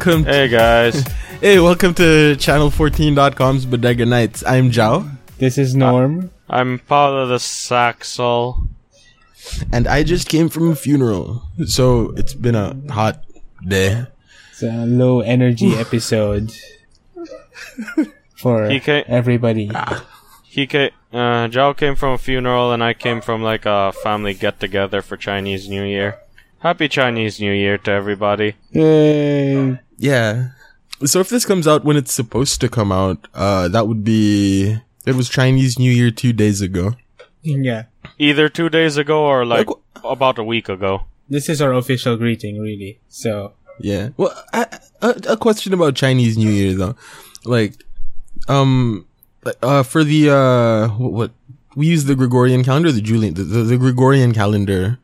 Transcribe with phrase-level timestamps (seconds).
[0.00, 0.14] Hey guys.
[0.14, 0.24] Hey, welcome.
[0.24, 1.12] Hey guys.
[1.40, 2.02] hey, welcome to
[2.36, 4.44] channel14.com's Bodega Nights.
[4.46, 5.10] I'm Joao.
[5.38, 6.30] This is Norm.
[6.48, 8.68] I'm Paulo the Saxel.
[9.72, 11.42] And I just came from a funeral.
[11.66, 13.24] So it's been a hot
[13.66, 14.06] day.
[14.52, 16.52] It's a low energy episode
[18.36, 19.70] for He ca- everybody.
[20.44, 24.34] He came, uh, Joao came from a funeral and I came from like a family
[24.34, 26.18] get together for Chinese New Year.
[26.60, 28.54] Happy Chinese New Year to everybody.
[28.70, 29.78] Yay.
[29.98, 30.50] Yeah.
[31.04, 34.78] So if this comes out when it's supposed to come out, uh, that would be,
[35.06, 36.94] it was Chinese New Year two days ago.
[37.42, 37.84] Yeah.
[38.18, 41.02] Either two days ago or like Like- about a week ago.
[41.28, 42.98] This is our official greeting, really.
[43.08, 44.10] So, Yeah.
[44.16, 44.66] Well, I,
[45.02, 46.96] a, a question about Chinese New Year though,
[47.44, 47.74] like,
[48.48, 49.06] um,
[49.44, 51.30] like, uh, for the uh, what, what
[51.76, 54.98] we use the Gregorian calendar, the Julian, the, the, the Gregorian calendar.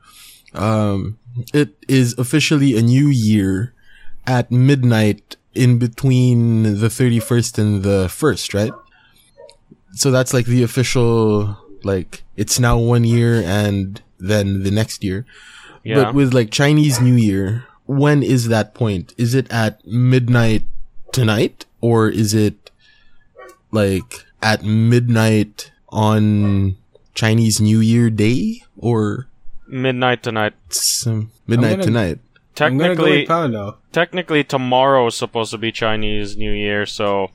[0.55, 1.19] Um,
[1.53, 3.75] it is officially a new year
[4.27, 8.73] at midnight in between the thirty first and the first, right?
[9.93, 15.25] So that's like the official, like it's now one year and then the next year.
[15.85, 16.05] Yeah.
[16.05, 19.15] But with like Chinese New Year, when is that point?
[19.19, 20.63] Is it at midnight
[21.13, 22.71] tonight or is it
[23.71, 26.77] like at midnight on
[27.15, 29.29] Chinese New Year day or
[29.67, 30.55] Midnight tonight.
[30.67, 31.07] it's,
[31.47, 32.19] midnight gonna- tonight?
[32.61, 33.77] I'm gonna go Technically, with Paulo.
[33.93, 37.31] technically tomorrow is supposed to be Chinese New Year, so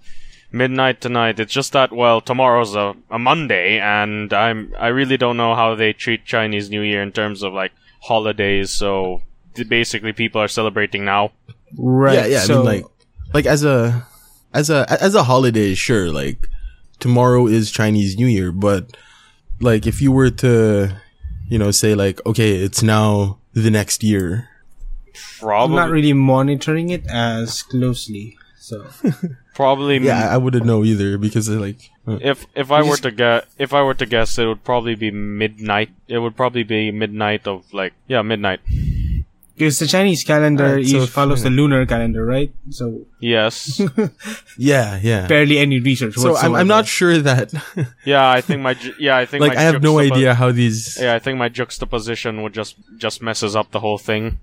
[0.52, 1.40] midnight tonight.
[1.40, 5.76] It's just that well, tomorrow's a, a Monday, and I'm I really don't know how
[5.76, 8.72] they treat Chinese New Year in terms of like holidays.
[8.72, 9.22] So
[9.68, 11.32] basically, people are celebrating now.
[11.78, 12.16] Right.
[12.16, 12.40] Yeah, yeah.
[12.40, 12.86] So, I mean, like,
[13.34, 14.08] like as a,
[14.54, 16.12] as a, as a holiday, sure.
[16.12, 16.48] Like,
[17.00, 18.98] tomorrow is Chinese New Year, but
[19.60, 20.96] like, if you were to,
[21.48, 24.50] you know, say like, okay, it's now the next year.
[25.16, 28.38] I'm Probably, not really monitoring it as closely.
[28.60, 28.86] So,
[29.56, 29.98] probably.
[29.98, 33.12] Yeah, I, I wouldn't know either because like, uh, If if I were just- to
[33.12, 35.90] get if I were to guess, it would probably be midnight.
[36.08, 38.60] It would probably be midnight of like yeah midnight.
[39.60, 42.54] because the Chinese calendar Alright, so follows the lunar calendar, right?
[42.70, 43.82] So, Yes,
[44.58, 45.28] yeah, yeah.
[45.28, 47.52] barely any research So I'm, I'm not sure that,
[48.06, 48.30] yeah.
[48.30, 49.18] I think my ju- yeah.
[49.18, 50.98] I think like, my I have no idea how these.
[51.02, 54.40] Yeah, I think my juxtaposition would just just messes up the whole thing.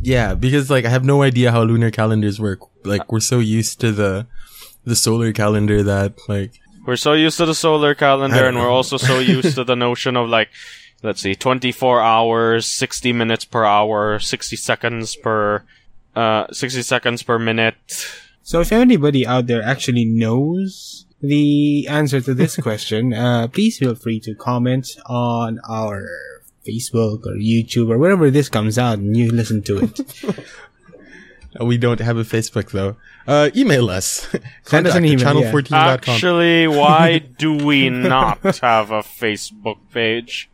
[0.00, 2.60] Yeah, because like I have no idea how lunar calendars work.
[2.84, 4.26] Like we're so used to the
[4.84, 8.70] the solar calendar that like We're so used to the solar calendar, don't and we're
[8.70, 10.50] also so used to the notion of like,
[11.02, 15.64] let's see, 24 hours, 60 minutes per hour, 60 seconds per,
[16.14, 17.76] uh, 60 seconds per minute.
[18.42, 23.94] So if anybody out there actually knows the answer to this question, uh, please feel
[23.94, 26.04] free to comment on our
[26.66, 30.00] Facebook or YouTube or wherever this comes out and you listen to it.
[31.60, 32.96] we don't have a Facebook though.
[33.26, 34.28] Uh, email us.
[34.64, 35.52] Send us an Contact at email, yeah.
[35.52, 36.14] channel14.com.
[36.14, 40.50] Actually, why do we not have a Facebook page?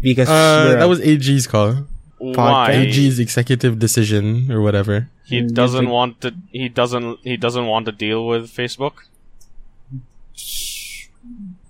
[0.00, 1.86] Because Uh, that was AG's call.
[2.18, 2.72] Why?
[2.72, 5.10] AG's executive decision or whatever.
[5.26, 6.34] He Mm, doesn't want to.
[6.50, 7.18] He doesn't.
[7.22, 8.94] He doesn't want to deal with Facebook.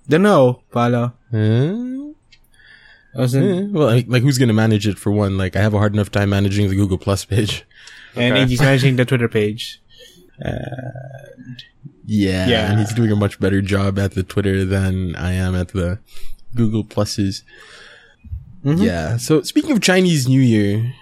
[0.07, 1.13] don't know, Paulo.
[1.31, 2.06] Huh?
[3.17, 5.37] I wasn't, Eh, well, like, like who's gonna manage it for one?
[5.37, 7.65] Like I have a hard enough time managing the Google Plus page.
[8.15, 8.45] and Okay.
[8.47, 9.81] he's managing the Twitter page.
[12.05, 12.71] Yeah, Yeah.
[12.71, 15.99] and he's doing a much better job at the Twitter than I am at the
[16.55, 17.41] Google Pluses.
[18.65, 18.83] Mhm.
[18.85, 19.17] Yeah.
[19.17, 20.93] So speaking of Chinese New Year,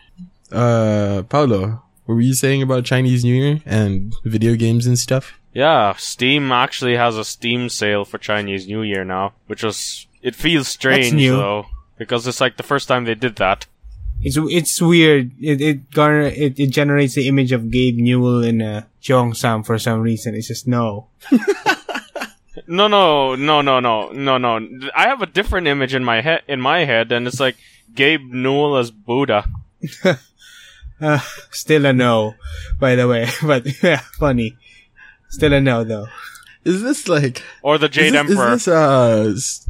[0.52, 5.34] uh, Paulo, what were you saying about Chinese New Year and video games and stuff?
[5.54, 10.36] Yeah, Steam actually has a Steam sale for Chinese New Year now, which was it
[10.36, 11.36] feels strange new.
[11.38, 11.66] though
[11.98, 13.66] because it's like the first time they did that.
[14.22, 15.32] It's it's weird.
[15.42, 19.78] It it garner it, it generates the image of Gabe Newell in uh, cheongsam for
[19.78, 20.36] some reason.
[20.36, 21.08] It's just no.
[22.68, 24.90] No, no, no, no, no, no, no.
[24.96, 27.58] I have a different image in my head in my head, and it's like
[27.94, 29.46] Gabe Newell as Buddha.
[31.02, 31.20] Uh,
[31.52, 32.36] still a no,
[32.80, 33.28] by the way.
[33.44, 34.56] But yeah, funny.
[35.28, 36.08] Still a no though.
[36.64, 38.54] Is this like Or the Jade is this, Emperor.
[38.54, 39.68] Is this uh s-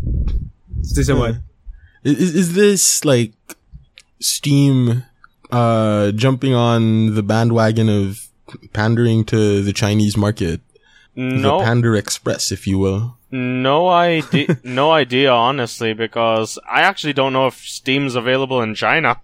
[0.81, 1.35] Is this a what?
[2.05, 3.33] Is, is this like
[4.19, 5.03] Steam
[5.51, 8.27] uh jumping on the bandwagon of
[8.73, 10.61] pandering to the Chinese market?
[11.15, 13.17] no, The Panda Express, if you will.
[13.31, 19.21] no idea, no idea, honestly, because I actually don't know if Steam's available in China.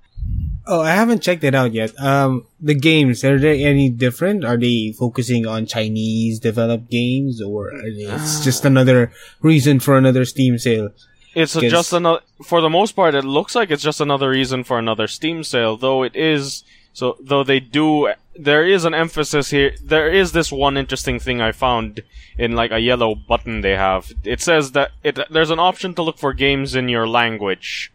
[0.68, 1.92] Oh, I haven't checked it out yet.
[2.00, 4.45] Um, the games are they any different?
[4.45, 9.12] Are they focusing on Chinese developed games, or it's just another
[9.42, 10.89] reason for another Steam sale?
[11.33, 12.22] It's a, just another.
[12.44, 15.78] For the most part, it looks like it's just another reason for another Steam sale.
[15.78, 16.63] Though it is
[16.94, 19.74] So though they do, there is an emphasis here.
[19.81, 22.01] There is this one interesting thing I found
[22.38, 24.12] in like a yellow button they have.
[24.24, 27.92] It says that it there's an option to look for games in your language.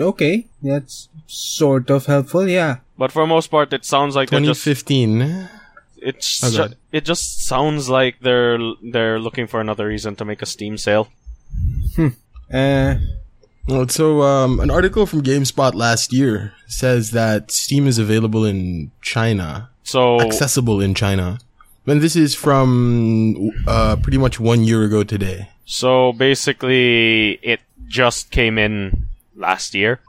[0.00, 2.48] Okay, that's sort of helpful.
[2.48, 2.78] Yeah.
[2.96, 5.48] But for most part, it sounds like they're just 2015.
[5.98, 10.40] it's Oh, ju- it just sounds like they're they're looking for another reason to make
[10.40, 11.08] a Steam sale.
[12.52, 12.96] Uh,
[13.68, 18.90] Well, so um, an article from GameSpot last year says that Steam is available in
[19.00, 21.38] China, So accessible in China.
[21.86, 25.48] And this is from uh, pretty much one year ago today.
[25.64, 29.06] so basically, it just came in
[29.36, 30.00] last year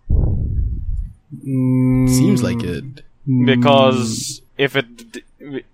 [1.45, 3.01] mm, Seems like it.
[3.25, 4.87] because if it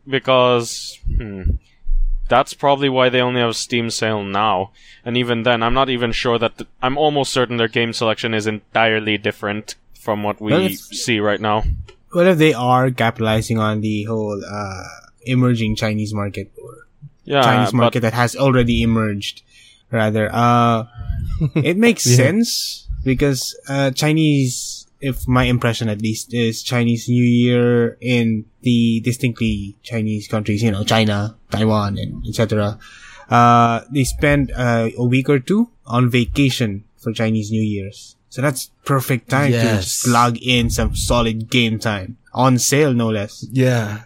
[0.08, 1.44] because hmm,
[2.30, 4.72] that's probably why they only have Steam sale now.
[5.04, 8.34] And even then, I'm not even sure that th- I'm almost certain their game selection
[8.34, 11.64] is entirely different from what we Well, it's- see right now.
[12.12, 14.84] What if they are capitalizing on the whole uh,
[15.24, 16.88] emerging Chinese market or
[17.24, 19.44] Yeah, Chinese but market that has already emerged?
[19.92, 20.86] Rather, uh,
[21.56, 22.18] it makes Yeah.
[22.18, 29.00] sense because uh, Chinese, if my impression at least, is Chinese New Year in the
[29.02, 32.78] distinctly Chinese countries, you know, China, Taiwan, and etc.
[33.30, 38.16] Uh, they spend uh, a week or two on vacation for Chinese New Year's.
[38.30, 39.86] So that's perfect time to Yes.
[39.86, 43.46] just plug in some solid game time on sale, no less.
[43.52, 44.04] Yeah.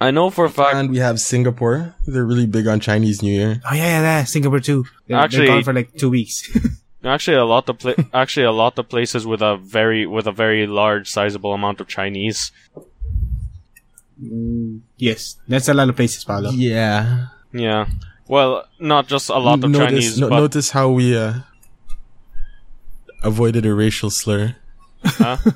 [0.00, 0.74] I know for a fact.
[0.74, 1.94] And we have Singapore.
[2.06, 3.62] They're really big on Chinese New Year.
[3.64, 4.24] Oh yeah, yeah, yeah.
[4.24, 4.84] Singapore too.
[5.06, 6.50] They're, Actually- they're gone for like two weeks.
[7.04, 10.32] Actually, a lot of pla- actually a lot of places with a very with a
[10.32, 12.50] very large, sizable amount of Chinese.
[14.22, 16.50] Mm, yes, that's a lot of places, Paulo.
[16.50, 17.26] Yeah.
[17.52, 17.86] Yeah.
[18.26, 21.40] Well, not just a lot of notice, Chinese, no- but notice how we uh,
[23.22, 24.56] avoided a racial slur.
[25.04, 25.36] huh?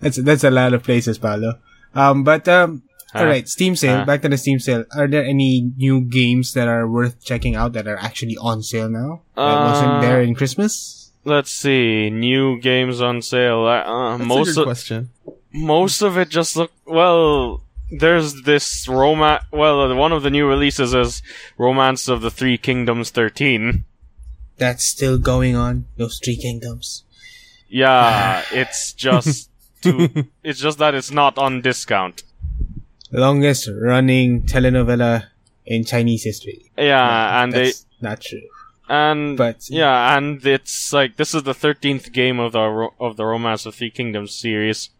[0.00, 1.58] That's that's a lot of places, Paulo.
[1.94, 2.82] Um, but um,
[3.16, 3.22] Huh?
[3.24, 3.98] all right, Steam sale.
[3.98, 4.04] Huh?
[4.04, 4.84] Back to the Steam sale.
[4.96, 8.88] Are there any new games that are worth checking out that are actually on sale
[8.88, 9.22] now?
[9.34, 11.10] That wasn't Uh, there in Christmas.
[11.24, 12.10] let's see.
[12.10, 13.64] New games on sale.
[13.66, 15.10] Uh, uh, That's most a good of question.
[15.52, 17.62] most of it just look well.
[17.90, 19.44] There's this romance.
[19.52, 21.22] Well, one of the new releases is
[21.58, 23.84] Romance of the Three Kingdoms 13.
[24.58, 25.84] That's still going on.
[25.96, 27.04] Those three kingdoms.
[27.68, 29.50] Yeah, it's just
[29.82, 30.26] too.
[30.42, 32.22] It's just that it's not on discount.
[33.16, 35.26] Longest running telenovela
[35.64, 36.70] in Chinese history.
[36.76, 38.42] Yeah, and they not true.
[38.88, 43.16] and But- yeah, and it's like this is the thirteenth game of the ro- of
[43.16, 44.90] the Romance of Three Kingdoms series.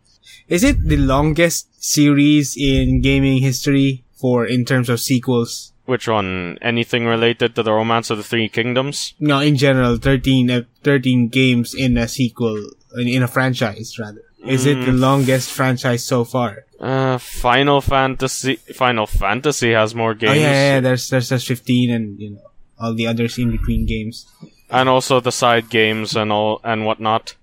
[0.49, 5.73] Is it the longest series in gaming history for in terms of sequels?
[5.85, 6.59] Which one?
[6.63, 9.15] Anything related to the Romance of the Three Kingdoms?
[9.21, 12.59] No, in general, 13, uh, 13 games in a sequel,
[12.99, 14.23] in, in a franchise, rather.
[14.49, 15.01] Is it the Mm.
[15.01, 16.65] longest franchise so far?
[16.81, 18.57] Uh, Final Fantasy.
[18.75, 22.31] Final Fantasy has more games, Oh, yeah, yeah, yeah, there's, there's, there's 15 and, you
[22.31, 22.41] know,
[22.79, 24.27] all the others in between games.
[24.69, 27.35] and also the side games and all and whatnot.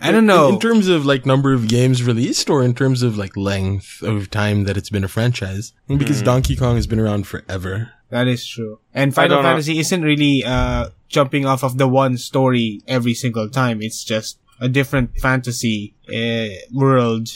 [0.00, 0.48] I don't know.
[0.48, 4.02] In, in terms of like number of games released, or in terms of like length
[4.02, 7.90] of time that it's been a franchise, because Donkey Kong has been around forever.
[8.10, 8.78] that is true.
[8.94, 9.48] And Final don't know.
[9.50, 13.82] Fantasy isn't really, uh, jumping off of the one story every single time.
[13.82, 17.28] It's just a different fantasy, uh, world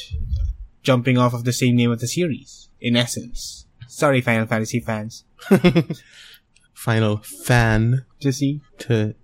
[0.83, 3.67] jumping off of the same name of the series, in essence.
[3.89, 5.25] Sorry, Final Fantasy fans.
[6.75, 8.61] Final fan To see.
[8.79, 9.15] to.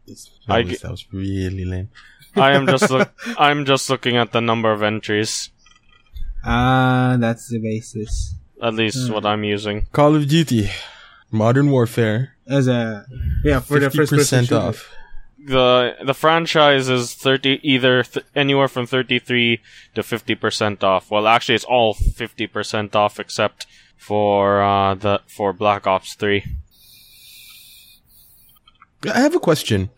[0.48, 1.88] I That was, g- that was really lame.
[2.34, 3.10] I am just look.
[3.38, 5.50] I'm just looking at the number of entries.
[6.44, 8.34] Ah, that's the basis.
[8.62, 9.14] At least Hmm.
[9.14, 9.86] what I'm using.
[9.92, 10.70] Call of Duty,
[11.30, 13.06] Modern Warfare, As a
[13.42, 14.60] yeah for the fifty first person percent shooter.
[14.60, 14.90] off.
[15.38, 19.60] The The franchise is thirty, either th- anywhere from thirty three
[19.94, 21.10] to fifty percent off.
[21.10, 23.66] Well, actually, it's all fifty percent off except
[23.96, 26.44] for uh, the for Black Ops Three.
[29.12, 29.90] I have a question.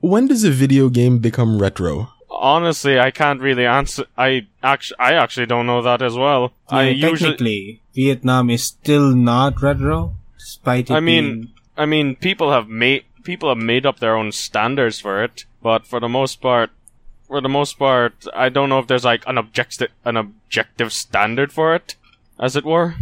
[0.00, 2.10] When does a video game become retro?
[2.30, 4.04] Honestly, I can't really answer.
[4.18, 6.52] I actually, I actually don't know that as well.
[6.68, 12.16] I Yeah, usually, Vietnam is still not retro, despite it I mean, being- I mean,
[12.16, 16.08] people have made people have made up their own standards for it, but for the
[16.08, 16.70] most part,
[17.26, 21.52] for the most part, I don't know if there's like an objective an objective standard
[21.52, 21.96] for it,
[22.38, 22.94] as it were.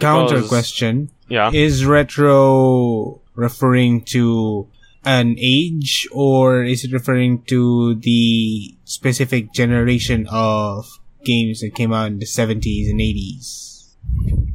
[0.00, 1.50] counter because- question: Yeah.
[1.52, 4.68] Is retro referring to
[5.04, 12.06] an age, or is it referring to the specific generation of games that came out
[12.08, 13.96] in the seventies and eighties?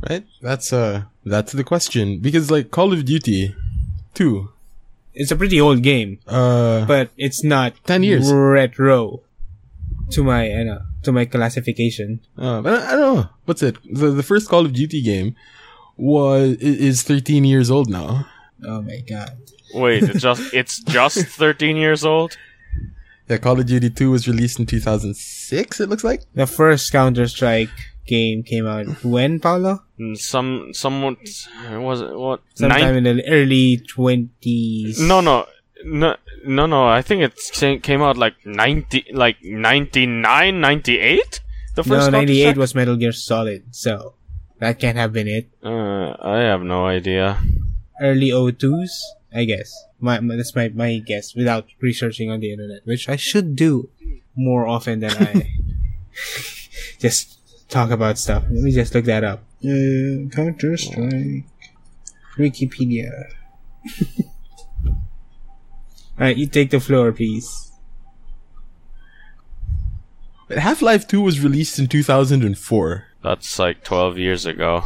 [0.09, 0.25] Right?
[0.41, 2.19] That's uh that's the question.
[2.19, 3.53] Because like Call of Duty
[4.13, 4.49] 2,
[5.13, 8.31] It's a pretty old game, uh but it's not 10 years.
[8.31, 9.21] retro.
[10.11, 12.19] to my ano, to my classification.
[12.37, 13.29] Uh, but I, I don't know.
[13.45, 13.77] What's it?
[13.93, 15.35] The, the first Call of Duty game
[15.97, 18.25] was is 13 years old now.
[18.65, 19.37] Oh my god.
[19.73, 22.37] Wait, it's just it's just 13 years old.
[23.27, 25.79] Yeah, Call of Duty 2 was released in 2006.
[25.79, 26.23] It looks like.
[26.33, 27.69] The first Counter Strike
[28.09, 29.83] game came out when, Paulo?
[29.99, 31.17] Mm, Some somewhat,
[31.69, 34.99] was it what Sometime in the early twenties.
[34.99, 35.45] No, no,
[35.85, 36.87] no, no, no.
[36.87, 41.41] I think it came out like ninety, like 99, 98?
[41.75, 44.15] The no, first ninety eight was Metal Gear Solid, so
[44.59, 45.47] that can't have been it.
[45.63, 47.39] Uh, I have no idea.
[48.01, 48.91] Early 02s,
[49.33, 49.71] I guess.
[49.99, 53.89] My, my that's my my guess without researching on the internet, which I should do
[54.35, 55.51] more often than I
[56.99, 57.38] just
[57.69, 58.43] talk about stuff.
[58.49, 59.43] Let me just look that up.
[59.63, 61.45] Uh, Counter Strike,
[62.37, 63.11] Wikipedia.
[64.85, 67.71] All right, you take the floor, please.
[70.49, 73.05] Half Life 2 was released in 2004.
[73.21, 74.83] That's like twelve years ago.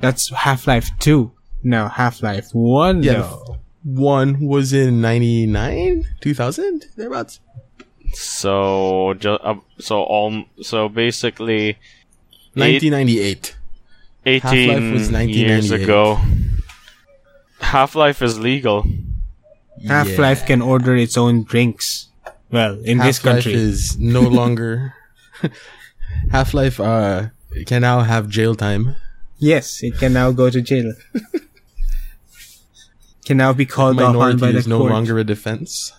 [0.00, 1.32] That's Half Life Two.
[1.62, 3.02] No, Half Life One.
[3.02, 3.58] Yeah, though.
[3.82, 6.04] One was in 99?
[6.20, 6.86] 2000?
[6.96, 7.40] Thereabouts.
[8.16, 11.78] So, ju- uh, so all, so basically,
[12.56, 13.56] eight, 1998.
[14.26, 16.18] eighteen Half-Life was years ago.
[17.60, 18.84] Half Life is legal.
[19.86, 22.08] Half Life can order its own drinks.
[22.50, 23.54] Well, in this Half-Life country.
[23.54, 24.94] is no longer.
[26.30, 27.28] Half Life uh,
[27.66, 28.96] can now have jail time.
[29.38, 30.92] Yes, it can now go to jail.
[33.24, 35.92] can now be called off on Minority by the is no longer a defense.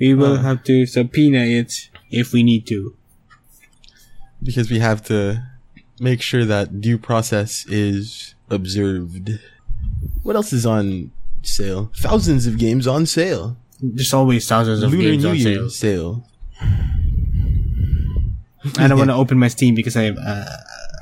[0.00, 0.42] We will Uh.
[0.42, 2.94] have to subpoena it if we need to.
[4.42, 5.42] because we have to
[5.98, 9.40] make sure that due process is observed.
[10.22, 11.10] What else is on
[11.42, 11.90] sale?
[11.96, 13.56] Thousands of games on sale.
[13.82, 15.70] There's always thousands of Lunar games New on Year sale.
[15.70, 16.26] sale.
[18.78, 20.46] I don't want to open my Steam because I uh,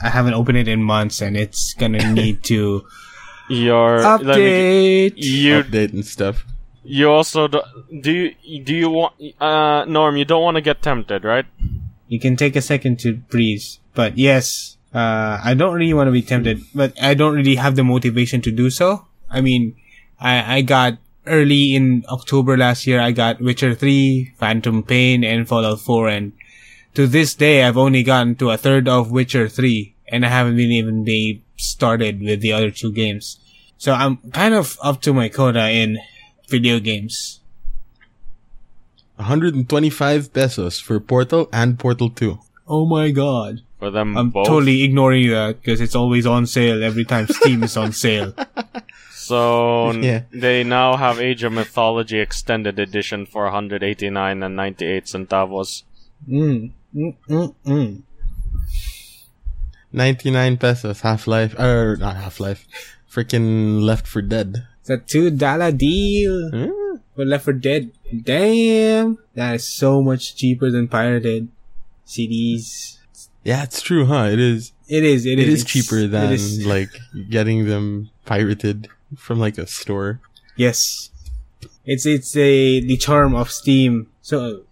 [0.02, 2.84] I haven't opened it in months and it's gonna need to
[3.48, 5.14] Your let me update.
[5.16, 6.44] you Update and stuff.
[6.86, 7.60] You also do,
[8.00, 10.16] do you do you want uh Norm?
[10.16, 11.46] You don't want to get tempted, right?
[12.08, 13.64] You can take a second to breathe.
[13.94, 17.76] But yes, uh, I don't really want to be tempted, but I don't really have
[17.76, 19.06] the motivation to do so.
[19.28, 19.76] I mean,
[20.20, 25.48] I, I got early in October last year, I got Witcher 3, Phantom Pain, and
[25.48, 26.32] Fallout 4, and
[26.94, 30.56] to this day, I've only gotten to a third of Witcher 3, and I haven't
[30.56, 33.38] been even be started with the other two games.
[33.78, 35.98] So I'm kind of up to my quota in
[36.48, 37.40] video games.
[39.16, 42.38] 125 pesos for Portal and Portal 2.
[42.68, 43.62] Oh my god.
[43.78, 44.46] For them I'm both.
[44.46, 48.34] totally ignoring that because it's always on sale every time Steam is on sale.
[49.26, 50.22] So Yeah.
[50.30, 55.82] they now have Age of Mythology Extended Edition for 189 and 98 centavos.
[56.30, 58.02] Mm, mm, mm, mm.
[59.92, 62.68] 99 pesos, Half Life, or not Half Life,
[63.10, 64.66] freaking Left 4 Dead.
[64.86, 66.98] It's a two dollar deal Hmm?
[67.16, 67.90] for Left 4 Dead.
[68.22, 71.48] Damn, that is so much cheaper than pirated
[72.06, 72.98] CDs.
[73.42, 74.28] Yeah, it's true, huh?
[74.30, 74.72] It is.
[74.88, 75.26] It is.
[75.26, 76.90] It is it's- cheaper than is- like
[77.28, 80.20] getting them pirated from like a store.
[80.56, 81.10] yes,
[81.84, 84.06] it's it's a the charm of Steam.
[84.22, 84.62] So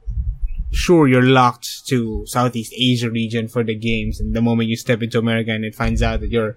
[0.71, 5.03] sure, you're locked to Southeast Asia region for the games, and the moment you step
[5.03, 6.57] into America and it finds out that you're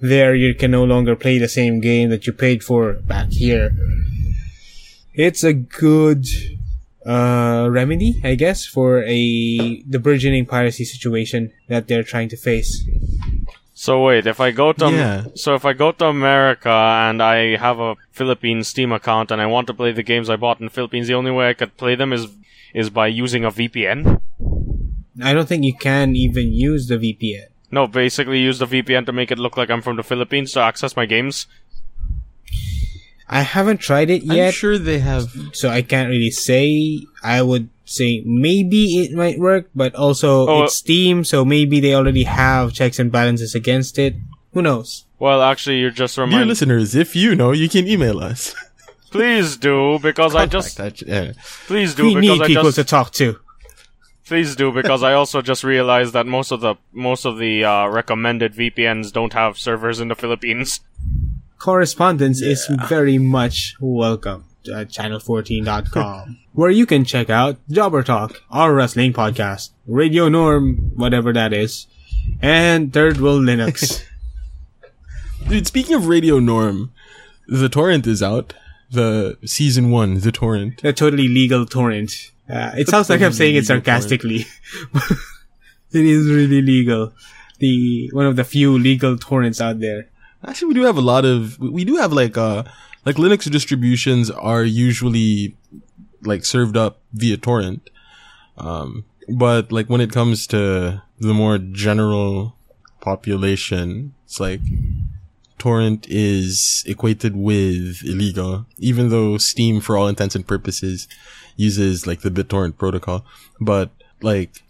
[0.00, 3.72] there, you can no longer play the same game that you paid for back here.
[5.14, 6.26] It's a good
[7.06, 12.84] uh remedy, I guess, for a the burgeoning piracy situation that they're trying to face.
[13.74, 15.24] So wait, if I go to Yeah.
[15.34, 19.46] so if I go to America and I have a Philippine Steam account and I
[19.46, 21.76] want to play the games I bought in the Philippines, the only way I could
[21.76, 22.26] play them is
[22.74, 24.20] is by using a VPN.
[25.22, 27.46] I don't think you can even use the VPN.
[27.70, 30.60] No, basically use the VPN to make it look like I'm from the Philippines to
[30.60, 31.46] access my games.
[33.28, 34.46] I haven't tried it yet.
[34.48, 35.32] I'm sure they have.
[35.52, 37.00] so I can't really say.
[37.24, 41.92] I would say maybe it might work, but also Oh, it's Steam, so maybe they
[41.94, 44.14] already have checks and balances against it.
[44.54, 45.04] Who knows?
[45.18, 46.48] Well, actually, you're just Dear reminding.
[46.48, 48.54] listeners, if you know, you can email us.
[49.10, 51.32] Please do because I just Contact that- yeah.
[51.66, 53.38] please do We because need I people just to talk to.
[54.26, 57.86] Please do because I also just realized that most of the most of the uh,
[57.86, 60.80] recommended VPNs don't have servers in the Philippines.
[61.58, 68.74] Correspondence is very much welcome at channel14.com, where you can check out Jobber Talk, our
[68.74, 71.86] wrestling podcast, Radio Norm, whatever that is,
[72.42, 74.02] and Third World Linux.
[75.48, 76.92] Dude, speaking of Radio Norm,
[77.46, 78.54] the torrent is out.
[78.90, 80.82] The season one, the torrent.
[80.82, 82.32] A totally legal torrent.
[82.48, 84.46] Uh, it sounds like I'm saying it sarcastically.
[85.92, 87.12] it is really legal.
[87.58, 90.08] The one of the few legal torrents out there.
[90.44, 91.58] Actually, we do have a lot of.
[91.58, 92.64] We we do have like uh
[93.04, 95.56] like Linux distributions are usually
[96.22, 97.88] like served up via torrent.
[98.58, 102.56] Um, but like when it comes to the more general
[103.00, 104.60] population, it's like
[105.58, 111.08] torrent is equated with illegal, even though Steam, for all intents and purposes,
[111.56, 113.24] uses like the BitTorrent protocol.
[113.60, 114.62] But like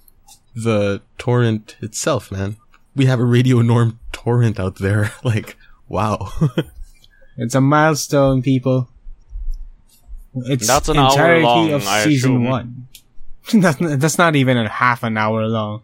[0.55, 2.57] the torrent itself, man,
[2.95, 5.13] we have a radio norm torrent out there.
[5.25, 5.57] like,
[5.89, 6.33] wow.
[7.39, 8.89] It's a milestone, people.
[10.35, 12.45] It's That's an hour entirety long, of I season assume.
[12.45, 12.89] one.
[13.55, 15.83] that's, that's not even a half an hour long.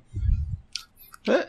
[1.29, 1.45] I,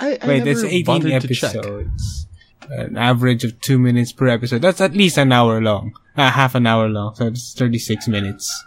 [0.00, 1.54] I Wait, it's 18 bothered to check.
[1.54, 2.26] episodes.
[2.68, 4.62] An average of two minutes per episode.
[4.62, 5.96] That's at least an hour long.
[6.16, 7.14] Uh, half an hour long.
[7.14, 8.64] So it's 36 minutes.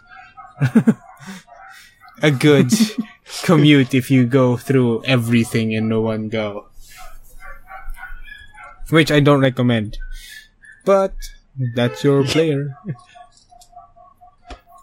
[2.22, 2.72] a good
[3.44, 6.68] commute if you go through everything in no one go.
[8.90, 9.98] Which I don't recommend.
[10.86, 11.14] But
[11.76, 12.78] that's your player.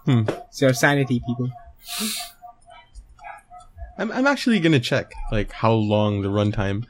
[0.05, 0.25] Hmm.
[0.49, 1.51] It's your sanity, people.
[3.97, 6.85] I'm, I'm actually gonna check like how long the runtime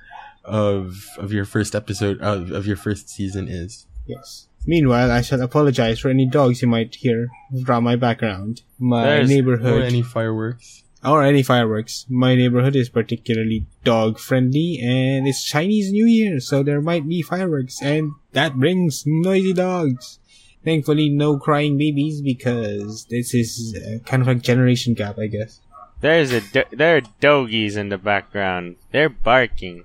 [0.45, 3.87] of of your first episode of, of your first season is.
[4.07, 4.49] Yes.
[4.67, 7.29] Meanwhile, I shall apologize for any dogs you might hear
[7.67, 8.63] from my background.
[8.79, 10.83] My There's- Or neighborhood, any fireworks.
[11.05, 12.07] or any fireworks.
[12.09, 17.21] My neighborhood is particularly dog friendly, and it's Chinese New Year, so there might be
[17.21, 20.19] fireworks, and that brings noisy dogs.
[20.65, 25.61] Thankfully, no crying babies because this is uh, kind of like generation gap, I guess.
[26.01, 28.77] There's a do- there are doggies in the background.
[28.91, 29.85] They're barking.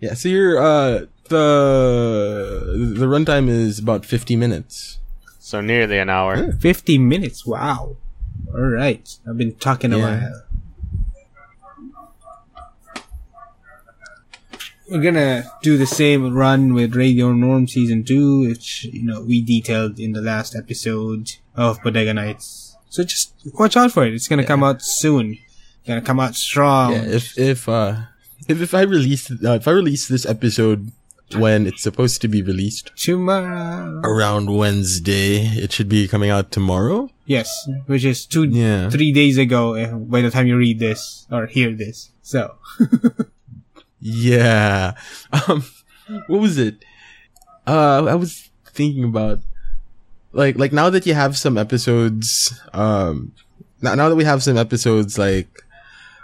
[0.00, 4.98] Yeah, so your uh the the runtime is about 50 minutes.
[5.38, 6.52] So nearly an hour.
[6.52, 7.46] Fifty minutes.
[7.46, 7.96] Wow.
[8.52, 9.08] All right.
[9.26, 10.20] I've been talking a Yeah.
[10.20, 10.42] while.
[14.90, 19.42] We're gonna do the same run with Radio Norm Season 2, which, you know, we
[19.42, 22.74] detailed in the last episode of Bodega Nights.
[22.88, 24.14] So just watch out for it.
[24.14, 25.36] It's gonna come out soon.
[25.86, 26.92] Gonna come out strong.
[26.92, 27.96] Yeah, if if uh
[28.48, 30.90] if if I release uh, if I release this episode
[31.36, 34.00] when it's supposed to be released Tomorrow.
[34.04, 37.10] around Wednesday, it should be coming out tomorrow.
[37.26, 37.50] Yes,
[37.86, 38.88] which is two, Yeah.
[38.88, 39.76] three days ago
[40.08, 42.10] by the time you read this or hear this.
[42.22, 42.56] So,
[44.00, 44.94] Yeah.
[45.32, 45.64] Um,
[46.26, 46.84] what was it?
[47.66, 49.40] Uh, I was thinking about
[50.32, 52.54] like like now that you have some episodes.
[52.72, 53.32] Um,
[53.82, 55.48] now now that we have some episodes like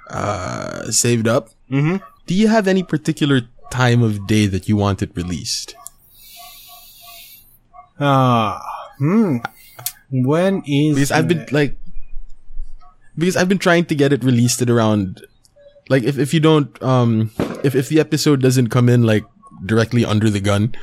[0.09, 3.43] uh saved up, hmm do you have any particular
[3.75, 5.75] time of day that you want it released?
[7.99, 8.63] Ah,
[8.99, 9.39] hmm.
[10.11, 11.77] When is Because I've been like
[13.19, 15.27] because I've been trying to get it released at around
[15.89, 17.31] like if if you don't um
[17.63, 19.25] if if the episode doesn't come in like
[19.67, 20.75] directly under the gun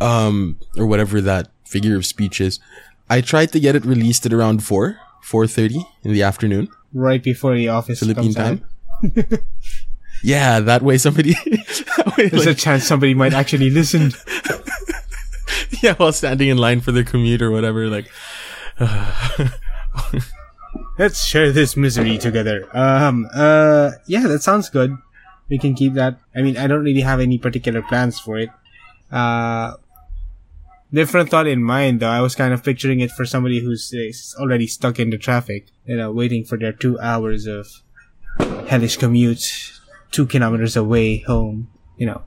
[0.00, 2.60] um or whatever that figure of speech is,
[3.08, 7.56] I tried to get it released at around 4 4:30 in the afternoon right before
[7.56, 8.64] the office Philippine time.
[10.22, 11.32] yeah, that way somebody
[11.96, 14.12] that way, There's like, a chance somebody might actually listen.
[15.82, 18.08] yeah, while standing in line for their commute or whatever like
[20.98, 22.68] Let's share this misery together.
[22.76, 24.96] Um, uh, yeah, that sounds good.
[25.48, 26.18] We can keep that.
[26.34, 28.50] I mean, I don't really have any particular plans for it.
[29.10, 29.74] Uh,
[30.92, 32.10] different thought in mind though.
[32.10, 35.68] I was kind of picturing it for somebody who's uh, already stuck in the traffic,
[35.86, 37.68] you know, waiting for their two hours of
[38.68, 39.77] hellish commute,
[40.10, 42.22] two kilometers away home, you know,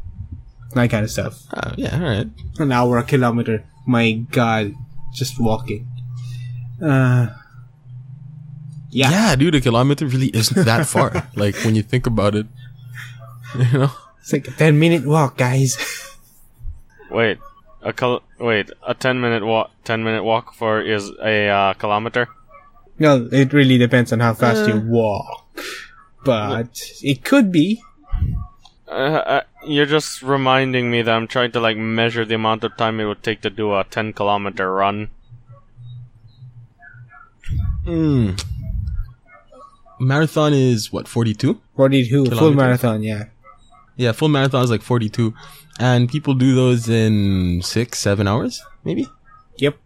[0.73, 1.41] that kind of stuff.
[1.53, 2.27] uh, yeah, all right.
[2.59, 3.63] An hour a kilometer.
[3.87, 4.73] My god,
[5.13, 5.87] just walking.
[6.81, 7.27] Uh,
[8.89, 9.09] yeah.
[9.11, 11.27] Yeah, dude, a kilometer really isn't that far.
[11.35, 12.47] like when you think about it,
[13.57, 13.91] you know.
[14.19, 15.77] It's like a 10 minute walk, guys.
[17.09, 17.39] Wait,
[17.81, 19.71] a kil- wait, a ten minute walk.
[19.83, 22.29] Ten minute walk for is a uh, kilometer.
[22.99, 24.75] no, it really depends on how fast Uh.
[24.75, 25.49] you walk.
[26.23, 27.81] But it could be.
[28.87, 32.75] Uh, uh, you're just reminding me that I'm trying to like measure the amount of
[32.77, 35.09] time it would take to do a ten kilometer run.
[37.85, 38.43] Mm.
[39.99, 41.61] Marathon is what forty two.
[41.75, 43.25] 42, full marathon, yeah.
[43.95, 45.33] Yeah, full marathon is like forty two,
[45.79, 49.07] and people do those in six, seven hours, maybe.
[49.57, 49.77] Yep.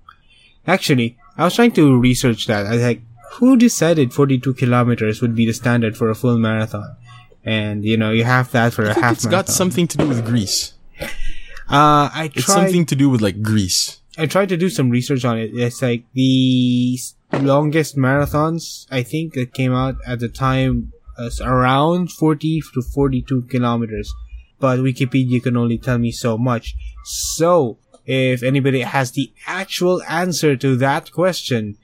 [0.67, 2.65] Actually, I was trying to research that.
[2.65, 3.01] I was like,
[3.35, 6.95] who decided 42 kilometers would be the standard for a full marathon?
[7.43, 9.45] And, you know, you have that for a I think half it's marathon.
[9.45, 10.73] got something to do with Greece.
[11.67, 13.99] Uh, I It's something to do with like Greece.
[14.17, 15.51] I tried to do some research on it.
[15.53, 16.97] It's like the
[17.33, 23.43] longest marathons, I think, that came out at the time was around 40 to 42
[23.43, 24.11] kilometers.
[24.59, 26.75] But Wikipedia can only tell me so much.
[27.03, 31.77] So, if anybody has the actual answer to that question,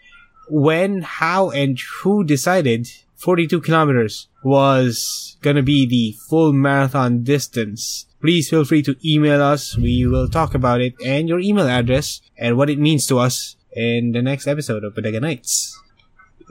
[0.51, 8.49] when, how, and who decided 42 kilometers was gonna be the full marathon distance, please
[8.49, 9.77] feel free to email us.
[9.77, 13.55] We will talk about it and your email address and what it means to us
[13.73, 15.79] in the next episode of Bodega Nights.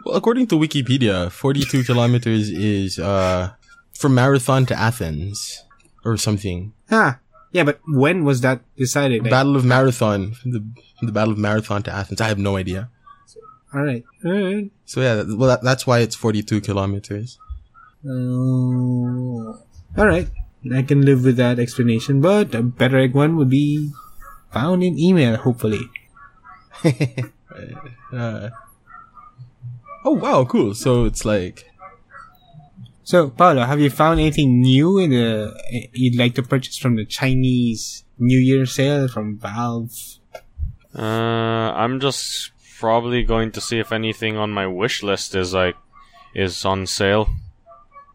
[0.05, 3.51] Well, according to Wikipedia, 42 kilometers is uh
[3.93, 5.63] from Marathon to Athens
[6.07, 6.73] or something.
[6.91, 7.19] Ah,
[7.53, 9.25] yeah, but when was that decided?
[9.25, 10.65] Battle of Marathon, the
[11.03, 12.21] the Battle of Marathon to Athens.
[12.21, 12.89] I have no idea.
[13.72, 14.70] All right, all right.
[14.85, 17.38] So yeah, well that, that's why it's 42 kilometers.
[18.04, 18.11] Uh,
[19.96, 20.28] all right,
[20.74, 22.20] I can live with that explanation.
[22.20, 23.92] But a better egg one would be
[24.52, 25.88] found in email, hopefully.
[28.12, 28.50] Uh,
[30.04, 30.74] oh wow, cool.
[30.74, 31.66] So it's like
[33.02, 35.54] So, Paulo, have you found anything new in the
[35.92, 39.92] you'd like to purchase from the Chinese New Year sale from Valve?
[40.94, 45.77] Uh, I'm just probably going to see if anything on my wish list is like
[46.35, 47.29] is on sale.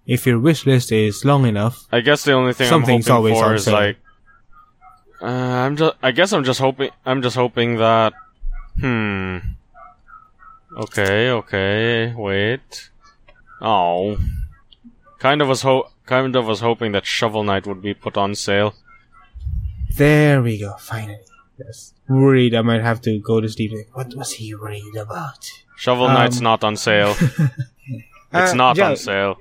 [0.07, 3.33] If your wish list is long enough, I guess the only thing Something's I'm always
[3.33, 3.73] hoping for on is sale.
[3.73, 3.97] like.
[5.21, 5.25] Uh,
[5.65, 5.95] I'm just.
[6.03, 6.91] I guess I'm just hoping.
[7.05, 8.13] I'm just hoping that.
[8.79, 9.37] Hmm.
[10.77, 11.29] Okay.
[11.29, 12.13] Okay.
[12.13, 12.89] Wait.
[13.61, 14.17] Oh.
[15.19, 18.35] Kind of was ho- Kind of was hoping that Shovel Knight would be put on
[18.35, 18.75] sale.
[19.97, 20.75] there we go.
[20.77, 21.23] Finally,
[21.57, 21.93] yes.
[22.07, 23.71] Worried I might have to go to sleep.
[23.73, 25.49] Like, what was he worried about?
[25.77, 27.15] Shovel Um, Knight's not on sale.
[28.33, 29.35] It's Uh, not Joe, on sale.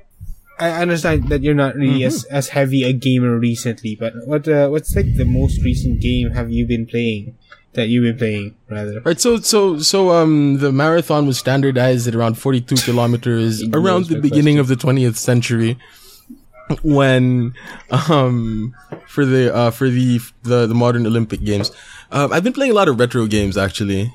[0.58, 4.68] I understand that you're not really as, as heavy a gamer recently, but what uh,
[4.68, 7.36] what's like the most recent game have you been playing?
[7.72, 9.00] That you've been playing, rather.
[9.00, 9.18] right.
[9.18, 14.20] So so so um the marathon was standardized at around 42 kilometers around the my
[14.20, 15.76] beginning of the 20th century.
[16.82, 17.52] When
[17.90, 18.74] um
[19.08, 21.72] for the uh for the the, the modern Olympic games,
[22.14, 24.12] um, I've been playing a lot of retro games actually.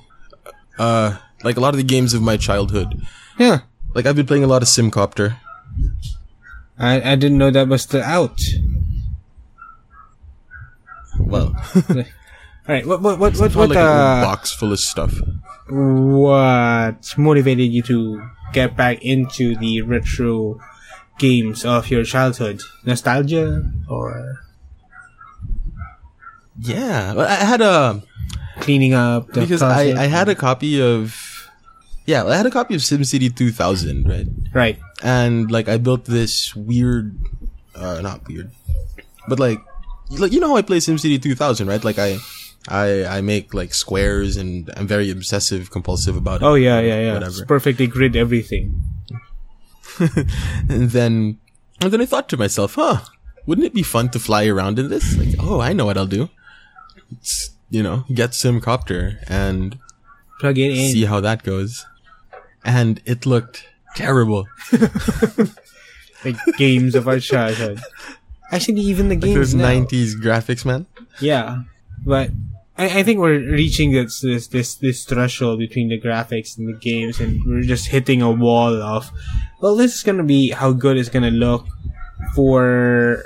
[0.79, 2.95] Uh, like a lot of the games of my childhood.
[3.37, 3.59] Yeah,
[3.93, 5.37] Like I've been playing a lot of Simcopter.
[6.79, 8.39] I I didn't know that was still out.
[11.19, 11.53] Well,
[12.69, 15.19] All right, what what what what, what like uh, box full of stuff.
[15.67, 20.59] what motivated you to get back into the retro
[21.17, 22.61] games of your childhood?
[22.85, 24.39] Nostalgia or
[26.59, 28.03] Yeah, I had a
[28.59, 29.97] cleaning up the because closet?
[29.97, 31.15] I I had a copy of
[32.05, 34.79] yeah I had a copy of SimCity 2000 right right.
[35.01, 37.15] and like I built this weird
[37.75, 38.51] uh not weird
[39.27, 39.59] but like
[40.17, 42.17] like you know how I play SimCity 2000 right like I
[42.67, 46.45] I I make like squares and I'm very obsessive compulsive about it.
[46.45, 47.13] Oh yeah, yeah, yeah.
[47.13, 47.31] Whatever.
[47.31, 48.81] It's perfectly grid everything.
[50.69, 51.39] and then
[51.79, 52.99] and then I thought to myself, huh,
[53.45, 55.15] wouldn't it be fun to fly around in this?
[55.17, 56.29] Like, oh, I know what I'll do.
[57.11, 59.77] It's, you know, get Simcopter and
[60.39, 60.91] Plug it in.
[60.91, 61.85] see how that goes.
[62.63, 64.47] And it looked terrible.
[66.25, 67.81] like games of our childhood.
[68.51, 69.69] Actually, even the Like games those now.
[69.69, 70.85] 90s graphics, man.
[71.21, 71.63] Yeah,
[72.05, 72.31] but
[72.77, 76.77] I, I think we're reaching this this this this threshold between the graphics and the
[76.79, 79.11] games, and we're just hitting a wall of,
[79.61, 81.67] well, this is gonna be how good it's gonna look
[82.33, 83.25] for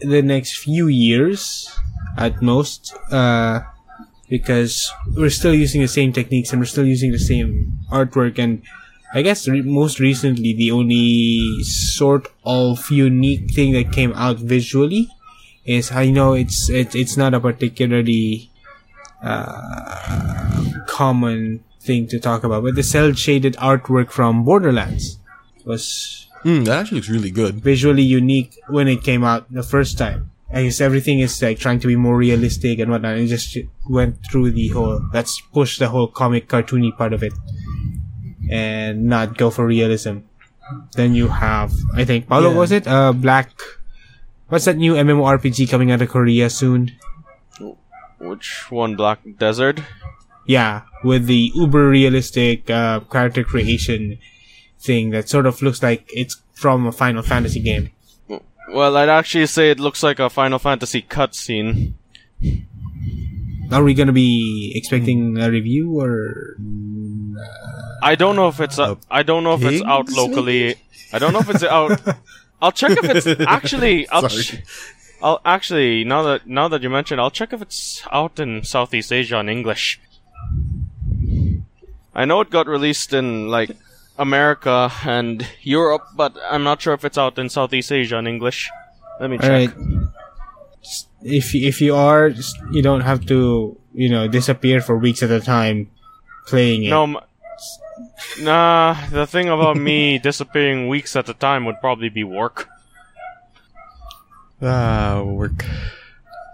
[0.00, 1.68] the next few years
[2.16, 3.60] at most, uh,
[4.28, 8.62] because we're still using the same techniques and we're still using the same artwork and.
[9.14, 15.08] I guess re- most recently, the only sort of unique thing that came out visually
[15.64, 18.50] is I know it's it, it's not a particularly
[19.22, 25.18] uh, common thing to talk about, but the cell shaded artwork from Borderlands
[25.64, 27.56] was Mm, that actually looks really good.
[27.56, 30.30] visually unique when it came out the first time.
[30.52, 33.18] I guess everything is like trying to be more realistic and whatnot.
[33.18, 33.56] It just
[33.90, 37.32] went through the whole let's push the whole comic cartoony part of it
[38.50, 40.18] and not go for realism.
[40.94, 42.56] Then you have I think Paulo Yeah.
[42.56, 42.86] was it?
[42.86, 43.50] Uh Black
[44.48, 46.92] what's that new MMORPG coming out of Korea soon?
[48.18, 48.96] Which one?
[48.96, 49.80] Black Desert?
[50.46, 54.18] Yeah, with the uber realistic uh, character creation
[54.78, 57.90] thing that sort of looks like it's from a Final Fantasy game.
[58.72, 61.94] Well, I'd actually say it looks like a Final Fantasy cutscene.
[63.72, 66.56] Are we gonna be expecting a review or?
[68.02, 70.76] I don't know if it's uh, I don't know if it's out pigs, locally.
[71.12, 72.00] I don't know if it's out.
[72.60, 74.08] I'll check if it's actually.
[74.08, 74.42] I'll, Sorry.
[74.42, 74.62] ch-
[75.22, 79.12] I'll actually now that now that you mentioned, I'll check if it's out in Southeast
[79.12, 80.00] Asia in English.
[82.14, 83.70] I know it got released in like
[84.18, 88.70] America and Europe, but I'm not sure if it's out in Southeast Asia in English.
[89.20, 89.50] Let me check.
[89.50, 89.74] Right.
[91.22, 92.30] If if you are,
[92.70, 95.90] you don't have to you know disappear for weeks at a time
[96.46, 96.90] playing it.
[96.90, 97.18] No, m-
[98.40, 98.94] nah.
[99.10, 102.68] The thing about me disappearing weeks at a time would probably be work.
[104.62, 105.64] Ah, work.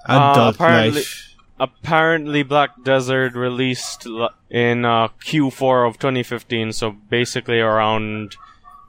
[0.06, 1.28] Adult apparently- life.
[1.58, 4.06] Apparently, Black Desert released
[4.50, 8.36] in uh, Q4 of 2015, so basically around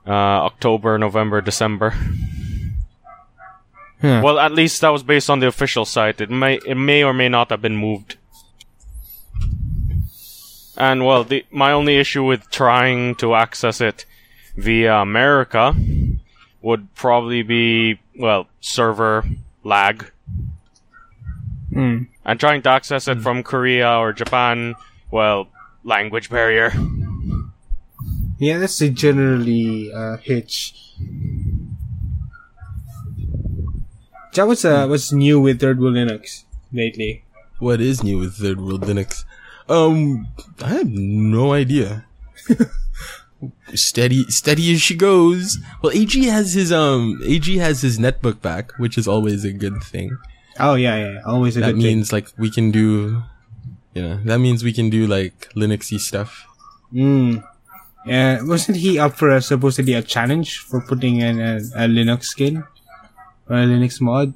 [0.07, 1.91] uh, October, November, December.
[4.01, 4.21] Huh.
[4.23, 6.19] Well, at least that was based on the official site.
[6.19, 8.17] It may it may or may not have been moved.
[10.75, 14.05] And well, the my only issue with trying to access it
[14.57, 15.73] via America
[16.61, 19.23] would probably be well server
[19.63, 20.11] lag,
[21.71, 22.03] Hmm.
[22.25, 24.75] And trying to access it from Korea or Japan,
[25.11, 25.47] well,
[25.83, 26.71] language barrier.
[28.39, 30.95] Yeah, that's a generally uh, hitch.
[34.33, 37.23] That was uh, what's new with Third World Linux lately.
[37.59, 39.25] What is new with Third World Linux?
[39.69, 40.27] Um,
[40.61, 42.05] I have no idea.
[43.75, 45.59] steady, steady as she goes.
[45.81, 49.81] Well, AG has his um, AG has his netbook back, which is always a good
[49.83, 50.17] thing.
[50.59, 53.23] Oh yeah, yeah, always a that good That means like we can do,
[53.93, 56.45] you know, that means we can do like Linuxy stuff.
[56.93, 57.41] thing.
[57.41, 57.43] Mm.
[58.05, 62.25] Uh, wasn't he up for a, supposedly a challenge for putting in a, a Linux
[62.25, 62.63] skin
[63.49, 64.33] or a Linux mod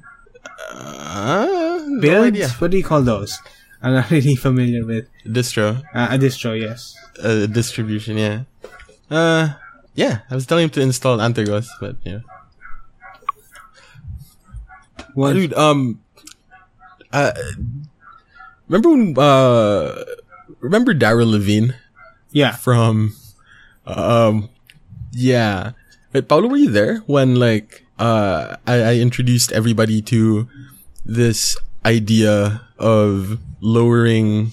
[0.72, 2.26] Uh, no build?
[2.34, 2.48] idea.
[2.58, 3.38] What do you call those?
[3.82, 6.58] I'm not really familiar with Distro, uh, a distro.
[6.58, 6.96] Yes.
[7.22, 8.42] uh, distribution, yeah.
[9.10, 9.54] Uh,
[9.94, 12.20] yeah, I was telling him to install Antergos, but yeah.
[15.14, 15.32] What?
[15.34, 16.00] Dude, um,
[17.12, 17.32] uh,
[18.68, 20.04] remember when, uh,
[20.60, 21.74] remember Daryl Levine
[22.32, 22.52] Yeah.
[22.56, 23.14] from,
[23.86, 24.48] um,
[25.12, 25.72] yeah.
[26.12, 30.48] Wait, Paulo, were you there when, like, uh, I, I introduced everybody to
[31.04, 34.52] this idea of lowering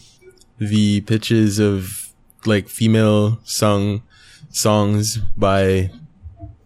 [0.57, 2.09] the pitches of,
[2.45, 4.01] like, female sung
[4.49, 5.91] songs by,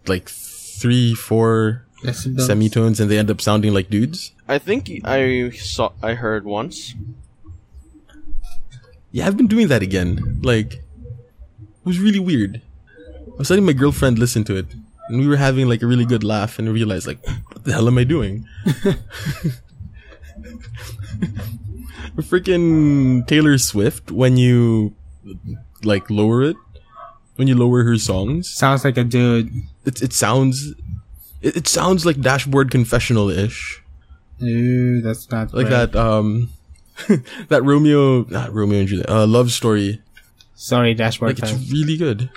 [0.06, 4.32] like, three, four That's the- semitones and they end up sounding like dudes?
[4.48, 6.94] I think I saw I heard once.
[9.12, 10.40] Yeah, I've been doing that again.
[10.42, 12.62] Like, it was really weird.
[13.26, 14.66] I was letting my girlfriend listen to it,
[15.08, 17.88] and we were having like a really good laugh, and realized like, what the hell
[17.88, 18.46] am I doing?
[22.16, 24.94] Freaking Taylor Swift when you
[25.82, 26.56] like lower it,
[27.36, 29.50] when you lower her songs, Sounds like a dude.
[29.84, 30.74] it it sounds,
[31.42, 33.82] it, it sounds like Dashboard Confessional ish,
[34.42, 35.90] Ooh, that's not like right.
[35.92, 36.50] that um,
[37.48, 40.02] that Romeo, not Romeo and Juliet, uh, love story.
[40.54, 42.28] Sorry, dashboard Like it's really good.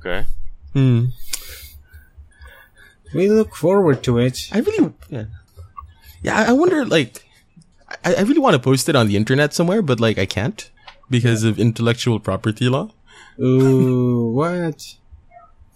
[0.00, 0.26] Okay.
[0.74, 1.06] Hmm.
[3.14, 4.48] We look forward to it.
[4.52, 5.24] I really, yeah,
[6.22, 6.38] yeah.
[6.38, 7.26] I- I wonder, like,
[8.04, 10.70] I, I really want to post it on the internet somewhere, but like I can't
[11.10, 12.90] because of intellectual property law.
[13.38, 14.96] Ooh, what?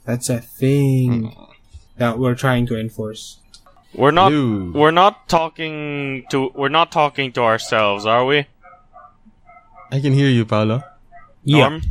[0.07, 1.53] That's a thing hmm.
[1.99, 3.41] that we're trying to enforce.
[3.93, 4.73] We're not Ew.
[4.75, 8.47] we're not talking to we're not talking to ourselves, are we?
[9.91, 10.83] I can hear you, Paulo.
[11.45, 11.83] Yeah, Norm?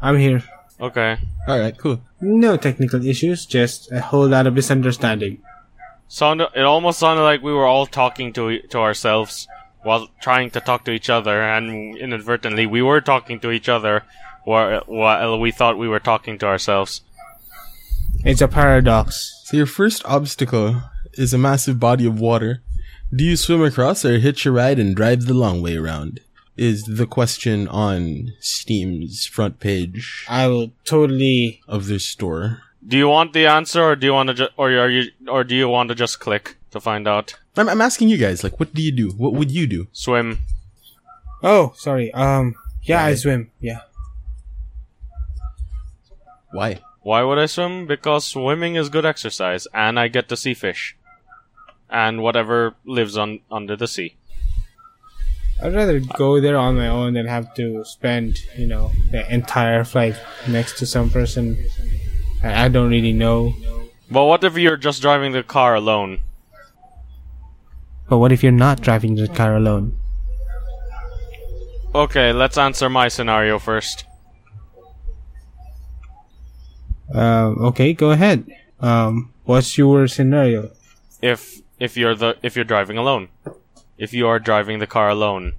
[0.00, 0.42] I'm here.
[0.80, 1.18] Okay.
[1.46, 2.00] All right, cool.
[2.20, 5.42] No technical issues, just a whole lot of misunderstanding.
[6.08, 9.46] Sound it almost sounded like we were all talking to to ourselves
[9.82, 14.02] while trying to talk to each other, and inadvertently we were talking to each other
[14.48, 17.02] while, while we thought we were talking to ourselves.
[18.24, 19.42] It's a paradox.
[19.44, 20.82] So your first obstacle
[21.12, 22.62] is a massive body of water.
[23.14, 26.20] Do you swim across or hitch a ride and drive the long way around?
[26.56, 31.60] Is the question on Steam's front page I will totally.
[31.68, 32.62] of their store.
[32.86, 35.44] Do you want the answer, or do you want to, ju- or are you, or
[35.44, 37.34] do you want to just click to find out?
[37.56, 39.10] I'm, I'm asking you guys, like, what do you do?
[39.10, 39.88] What would you do?
[39.92, 40.38] Swim.
[41.42, 42.12] Oh, sorry.
[42.14, 43.50] Um, yeah, I swim.
[43.60, 43.80] Yeah.
[46.52, 46.80] Why?
[47.02, 47.86] Why would I swim?
[47.86, 50.96] Because swimming is good exercise, and I get to see fish,
[51.88, 54.16] and whatever lives on under the sea.
[55.60, 59.82] I'd rather go there on my own than have to spend, you know, the entire
[59.82, 60.14] flight
[60.46, 61.56] next to some person
[62.42, 63.54] I I don't really know.
[64.10, 66.20] But what if you're just driving the car alone?
[68.08, 69.98] But what if you're not driving the car alone?
[71.94, 74.04] Okay, let's answer my scenario first.
[77.14, 78.46] Uh, okay, go ahead.
[78.80, 80.70] Um, what's your scenario?
[81.22, 83.28] If if you're the if you're driving alone,
[83.96, 85.54] if you are driving the car alone,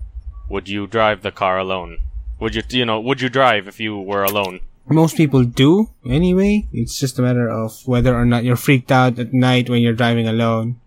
[0.47, 1.97] would you drive the car alone?
[2.39, 4.61] Would you, you know, would you drive if you were alone?
[4.87, 6.67] Most people do anyway.
[6.73, 9.93] It's just a matter of whether or not you're freaked out at night when you're
[9.93, 10.79] driving alone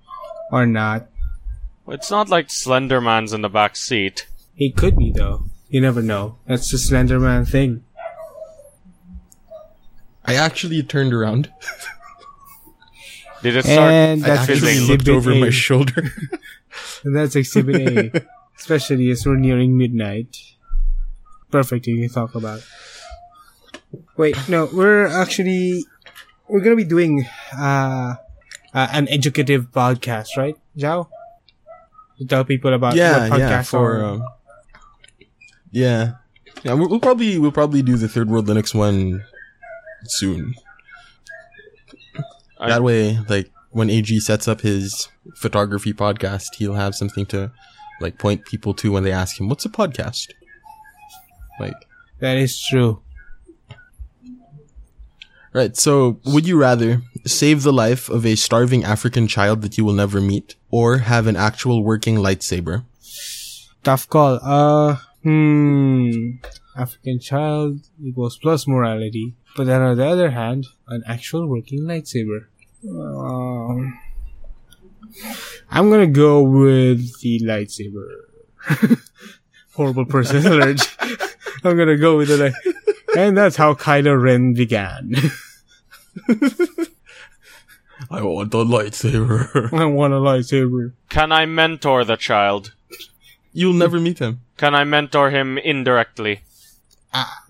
[0.51, 1.07] or not.
[1.87, 4.27] It's not like Slenderman's in the back seat.
[4.55, 5.45] He could be though.
[5.69, 6.37] You never know.
[6.47, 7.85] That's the Slenderman thing.
[10.25, 11.53] I actually turned around.
[13.43, 13.91] Did it start?
[13.91, 15.35] And I that's actually looked over A.
[15.35, 16.15] my shoulder.
[17.05, 17.77] That's exhibit
[18.15, 18.27] A.
[18.57, 20.39] Especially as we're nearing midnight.
[21.51, 22.63] Perfect thing to talk about.
[24.17, 25.85] Wait, no, we're actually
[26.49, 27.27] we're gonna be doing
[27.59, 28.15] uh,
[28.73, 31.11] uh an educative podcast, right, Joao?
[32.19, 33.63] To tell people about yeah, what podcasts yeah.
[33.63, 34.05] For are.
[34.05, 34.25] um,
[35.73, 36.13] yeah,
[36.63, 36.75] yeah.
[36.75, 39.25] We'll, we'll probably we'll probably do the third world Linux one
[40.07, 40.55] soon.
[42.61, 47.51] I- that way, like when AG sets up his photography podcast, he'll have something to
[48.01, 50.29] like point people to when they ask him, "What's a podcast?"
[51.61, 51.75] Like,
[52.21, 53.01] that is true.
[55.53, 55.77] right.
[55.77, 59.93] So, would you rather save the life of a starving African child that you will
[59.93, 62.85] never meet, or have an actual working lightsaber?
[63.85, 64.39] Tough call.
[64.43, 66.37] Uh, hmm.
[66.77, 69.35] African child equals plus morality.
[69.57, 72.47] But then on the other hand, an actual working lightsaber.
[72.89, 73.99] Um,
[75.71, 79.01] I'm gonna go with the lightsaber.
[79.75, 80.81] Horrible person alert.
[81.65, 82.55] I'm gonna go with the light.
[83.17, 85.15] And that's how Kylo Ren began.
[88.11, 89.73] I want a lightsaber.
[89.73, 90.93] I want a lightsaber.
[91.09, 92.73] Can I mentor the child?
[93.53, 94.41] You'll never meet him.
[94.57, 96.43] Can I mentor him indirectly?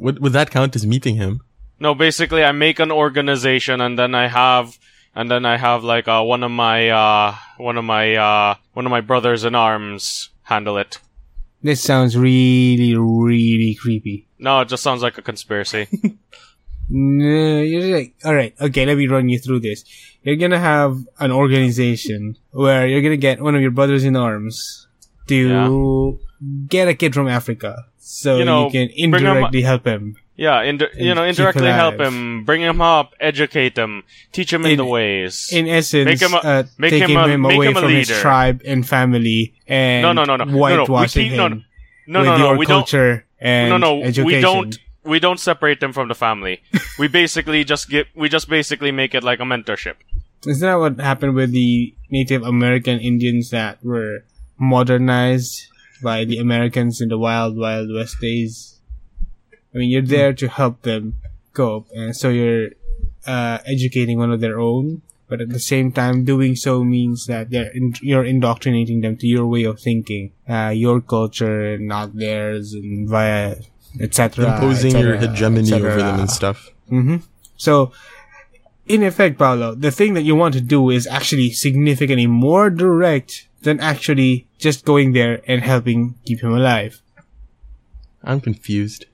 [0.01, 1.43] Would would that count as meeting him?
[1.83, 4.79] No, basically, I make an organization, and then I have,
[5.17, 8.87] and then I have like uh, one of my, uh, one of my, uh, one
[8.87, 10.99] of my brothers in arms handle it.
[11.61, 14.29] This sounds really, really creepy.
[14.39, 15.89] No, it just sounds like a conspiracy.
[16.95, 19.83] No, you're like, all right, okay, let me run you through this.
[20.23, 24.89] You're gonna have an organization where you're gonna get one of your brothers in arms
[25.29, 26.19] to
[26.69, 30.17] get a kid from Africa, so You you, know, can bring him- indirectly help him.
[30.35, 34.73] Yeah, indi- you know, indirectly help him, bring him up, educate him, teach him in,
[34.73, 35.51] In- the ways.
[35.53, 37.81] In essence, Make him a- uh, make taking him a- him make away him a
[37.81, 38.21] from his leader.
[38.21, 40.57] tribe and family, and no, no, no, no, no, no.
[40.57, 41.65] We whitewashing keep, no, him
[42.07, 42.79] no, with no, no, your we don't.
[42.81, 44.25] culture and No, no, education.
[44.25, 44.79] we don't.
[45.05, 46.63] We don't separate them from the family.
[46.99, 48.07] we basically just get.
[48.15, 49.97] We just basically make it like a mentorship.
[50.47, 54.25] Isn't that what happened with the Native American Indians that were
[54.59, 55.67] modernized
[56.03, 58.72] by the Americans in the wild, wild west days?
[59.75, 61.17] I mean, you're there to help them
[61.55, 62.71] cope, and so you're
[63.27, 65.03] uh, educating one of their own.
[65.29, 69.27] But at the same time, doing so means that they're in, you're indoctrinating them to
[69.27, 73.57] your way of thinking, uh, your culture, not theirs, and via
[73.99, 74.53] etc.
[74.55, 76.71] Imposing your hegemony over them and stuff.
[76.89, 77.17] hmm
[77.57, 77.93] So,
[78.87, 83.49] in effect, Paulo, the thing that you want to do is actually significantly more direct
[83.63, 87.01] than actually just going there and helping keep him alive.
[88.23, 89.07] I'm confused.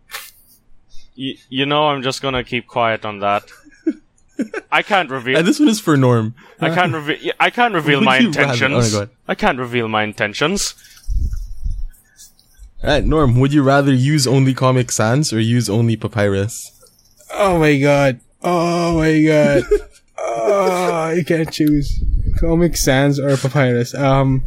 [1.18, 3.44] Y- you know, I'm just gonna keep quiet on that.
[4.72, 5.36] I can't reveal.
[5.38, 6.34] And this one is for Norm.
[6.60, 7.32] I can't reveal.
[7.40, 8.94] I can't reveal Would my you rather- intentions.
[8.94, 9.10] oh, go ahead.
[9.26, 10.74] I can't reveal my intentions.
[12.84, 16.70] Alright, Norm, would you rather use only Comic Sans or use only Papyrus?
[17.34, 18.20] Oh my god.
[18.42, 19.64] Oh my god.
[20.18, 22.00] oh, I can't choose.
[22.38, 23.92] Comic Sans or Papyrus.
[23.96, 24.44] Um.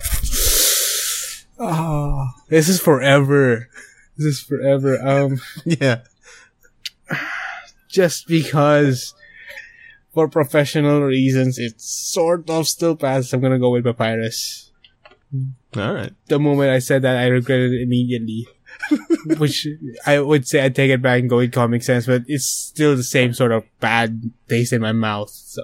[1.59, 3.67] Oh, this is forever.
[4.17, 4.97] This is forever.
[5.05, 5.41] Um.
[5.65, 6.01] Yeah.
[7.91, 9.13] Just because
[10.13, 13.33] for professional reasons it's sort of still passed.
[13.33, 14.71] I'm gonna go with Papyrus.
[15.75, 16.13] Alright.
[16.27, 18.47] The moment I said that, I regretted it immediately.
[19.37, 19.67] Which
[20.05, 22.95] I would say I'd take it back and go with Comic Sans, but it's still
[22.95, 25.29] the same sort of bad taste in my mouth.
[25.29, 25.61] So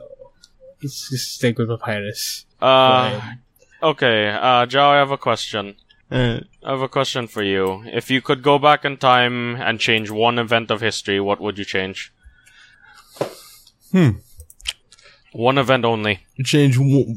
[0.81, 2.45] let's just stick with Papyrus.
[2.61, 3.39] Uh, Fine.
[3.83, 4.29] okay.
[4.29, 5.75] Uh, Joe, I have a question.
[6.11, 6.45] Alright.
[6.63, 7.83] I have a question for you.
[7.87, 11.57] If you could go back in time and change one event of history, what would
[11.57, 12.13] you change?
[13.91, 14.09] Hmm.
[15.33, 16.19] One event only.
[16.43, 17.15] Change w-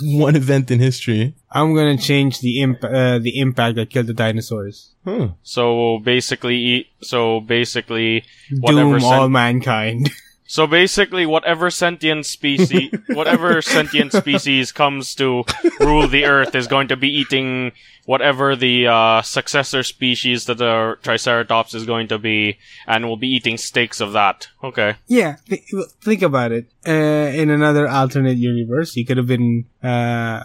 [0.00, 1.34] one event in history.
[1.50, 4.92] I'm gonna change the imp- uh, the impact that killed the dinosaurs.
[5.04, 5.28] Huh.
[5.42, 8.24] So basically, so basically,
[8.60, 10.10] whatever Doom all mankind.
[10.46, 15.44] so basically, whatever sentient species, whatever sentient species comes to
[15.80, 17.72] rule the earth is going to be eating
[18.04, 23.28] whatever the uh, successor species that the Triceratops is going to be, and will be
[23.28, 24.48] eating steaks of that.
[24.62, 24.96] Okay.
[25.06, 25.64] Yeah, th-
[26.00, 26.66] think about it.
[26.86, 30.44] Uh, in another alternate universe, you could have been uh,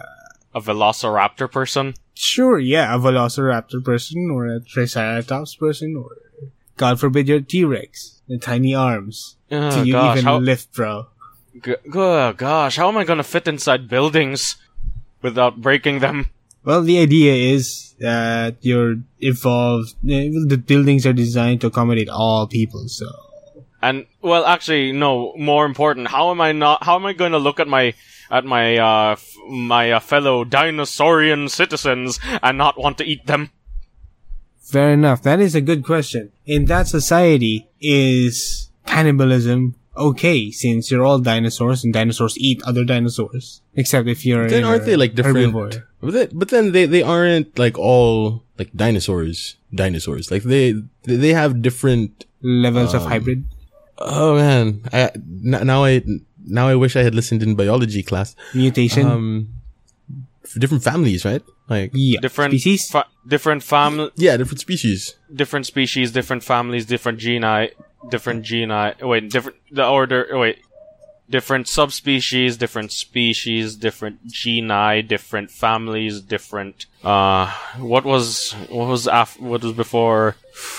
[0.54, 1.94] A velociraptor person?
[2.14, 6.18] Sure, yeah, a Velociraptor person or a Triceratops person or
[6.76, 8.20] God forbid your T-Rex.
[8.28, 9.36] and tiny arms.
[9.50, 11.06] Oh, Do you gosh, even how, lift, bro?
[11.62, 14.56] g- oh, gosh, how am I gonna fit inside buildings
[15.20, 16.26] without breaking them?
[16.64, 19.94] Well, the idea is that you're evolved.
[20.08, 23.06] eh, The buildings are designed to accommodate all people, so
[23.82, 25.34] And well, actually, no.
[25.36, 26.84] More important, how am I not?
[26.84, 27.94] How am I going to look at my
[28.30, 33.50] at my uh f- my uh, fellow dinosaurian citizens and not want to eat them?
[34.72, 35.20] Fair enough.
[35.22, 36.32] That is a good question.
[36.48, 40.50] In that society, is cannibalism okay?
[40.50, 44.86] Since you're all dinosaurs and dinosaurs eat other dinosaurs, except if you're Then aren't a
[44.86, 45.52] they like different?
[45.54, 45.84] herbivore.
[46.00, 49.56] But then, but then they, they aren't like all like dinosaurs.
[49.72, 52.24] Dinosaurs like they they have different.
[52.42, 53.40] levels of Um, hybrid?
[54.02, 56.02] Oh man, I n- now I
[56.44, 58.34] now I wish I had listened in biology class.
[58.52, 59.06] Mutation?
[59.06, 59.48] Um,
[60.58, 61.42] different families, right?
[61.68, 62.20] Like yeah.
[62.20, 62.90] Different species?
[62.90, 65.14] fa- different fam, yeah, different species.
[65.34, 67.70] different species, different families, different geni,
[68.10, 68.92] different geni.
[69.00, 70.26] Wait, different the order.
[70.32, 70.58] Wait,
[71.30, 76.86] different subspecies, different species, different geni, different families, different.
[77.02, 80.36] Uh, what was what was af- what was before?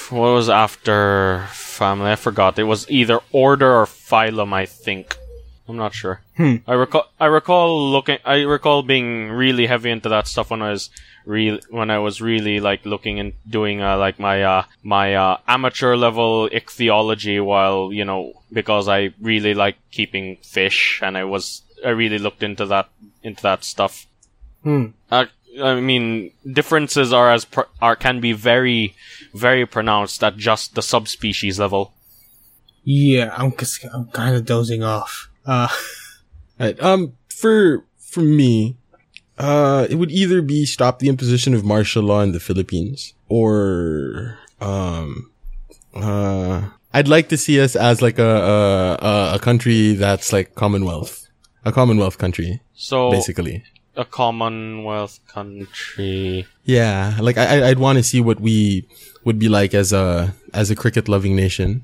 [0.09, 2.11] What was after family?
[2.11, 2.59] I forgot.
[2.59, 4.53] It was either order or phylum.
[4.53, 5.18] I think.
[5.68, 6.22] I'm not sure.
[6.36, 6.57] Hmm.
[6.68, 7.09] I recall.
[7.20, 8.20] I recall looking.
[8.26, 10.89] I recall being really heavy into that stuff when I was
[11.26, 15.38] real when I was really like looking and doing uh, like my uh my uh
[15.47, 21.61] amateur level ichthyology while you know because I really like keeping fish and I was
[21.86, 22.89] I really looked into that
[23.24, 24.05] into that stuff.
[24.64, 24.88] Hmm.
[25.09, 25.26] Uh,
[25.61, 28.95] I mean, differences are as pr- are can be very
[29.34, 31.93] very pronounced at just the subspecies level.
[32.84, 33.53] Yeah, I'm,
[33.93, 35.30] I'm kind of dozing off.
[35.46, 35.68] Uh,
[36.60, 36.80] Right.
[36.82, 38.78] Um, for for me,
[39.39, 44.38] uh, it would either be stop the imposition of martial law in the Philippines, or
[44.62, 45.32] um,
[45.96, 51.28] uh, I'd like to see us as like a a, a- country that's like Commonwealth,
[51.66, 53.64] a Commonwealth country, So basically.
[53.98, 56.46] a Commonwealth country.
[56.66, 58.88] Yeah, like I- I'd want to see what we
[59.26, 61.84] would be like as a as a cricket loving nation.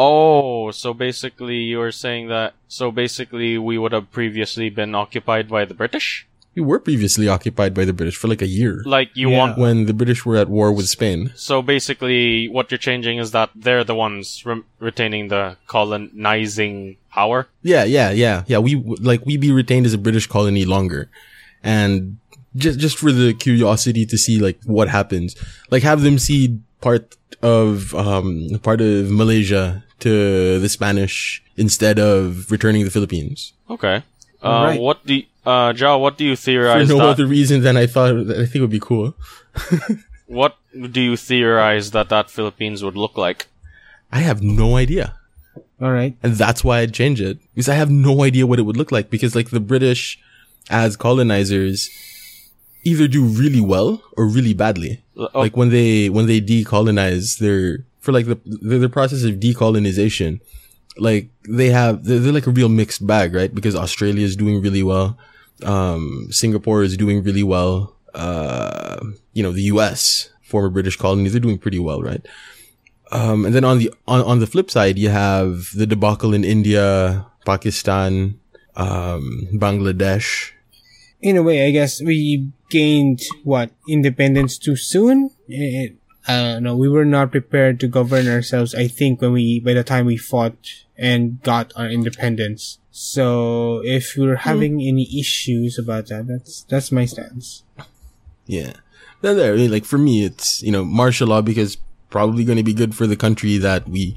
[0.00, 5.66] Oh, so basically you're saying that so basically we would have previously been occupied by
[5.68, 6.26] the British?
[6.56, 9.38] We were previously occupied by the British for like a year Like you Yeah.
[9.38, 11.30] want when the British were at war with Spain.
[11.36, 17.46] so basically what you're changing is that they're the ones re- retaining the colonizing power.
[17.62, 18.58] Yeah, yeah, yeah, yeah.
[18.58, 18.76] We
[19.10, 21.10] like we be retained as a British colony longer,
[21.62, 22.16] and
[22.56, 25.36] just just for the curiosity to see like what happens,
[25.70, 32.50] like have them see part of um part of Malaysia to the Spanish instead of
[32.50, 34.02] returning the Philippines Okay.
[34.42, 34.80] Uh Alright.
[34.80, 36.82] what do you, uh Ja, what do you theorize?
[36.82, 38.10] for theorize no that other reason than I thought.
[38.30, 39.14] I think it would be cool.
[40.26, 40.56] what
[40.90, 43.46] do you theorize that that Philippines would look like?
[44.12, 45.14] I have no idea.
[45.80, 46.14] all right.
[46.22, 48.92] and that's why I'd change it because I have no idea what it would look
[48.92, 50.18] like because like the British
[50.68, 51.88] as colonizers
[52.84, 55.00] either do really well or really badly.
[55.16, 59.36] Oh, Like when they when they decolonize their for like the the, the process of
[59.36, 60.40] decolonization,
[60.96, 63.54] like they have they're, they're like a real mixed bag, right?
[63.54, 65.18] Because Australia is doing really well,
[65.64, 69.00] um, Singapore is doing really well, uh,
[69.32, 70.30] you know, the U.S.
[70.42, 72.26] former British colonies they're doing pretty well, right?
[73.12, 76.44] Um, and then on the on, on the flip side, you have the debacle in
[76.44, 78.38] India, Pakistan,
[78.76, 80.52] um, Bangladesh.
[81.20, 85.30] In a way, I guess we gained what independence too soon.
[85.48, 85.96] It,
[86.28, 86.76] I don't know.
[86.76, 88.74] We were not prepared to govern ourselves.
[88.74, 92.78] I think when we by the time we fought and got our independence.
[92.90, 94.48] So if we're hmm.
[94.48, 97.64] having any issues about that, that's that's my stance.
[98.46, 98.74] Yeah.
[99.22, 101.76] There, I like for me, it's you know martial law because
[102.08, 104.16] probably going to be good for the country that we